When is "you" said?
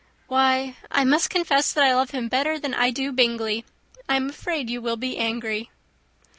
4.67-4.81